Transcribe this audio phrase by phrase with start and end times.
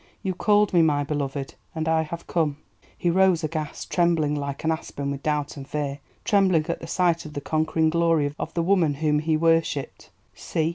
[0.23, 2.57] "You called me, my beloved, and I—have—come."
[2.97, 7.23] He rose aghast, trembling like an aspen with doubt and fear, trembling at the sight
[7.23, 10.09] of the conquering glory of the woman whom he worshipped.
[10.33, 10.69] See!